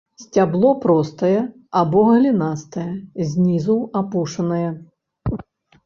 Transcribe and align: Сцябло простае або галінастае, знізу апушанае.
Сцябло 0.21 0.71
простае 0.85 1.35
або 1.83 2.01
галінастае, 2.09 2.89
знізу 3.35 3.79
апушанае. 4.05 4.67